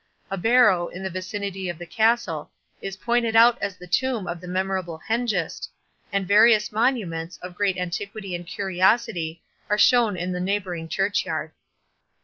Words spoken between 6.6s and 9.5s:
monuments, of great antiquity and curiosity,